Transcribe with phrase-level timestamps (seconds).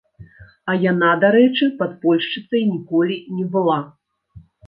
[0.71, 3.79] А яна, дарэчы, падпольшчыцай ніколі не была!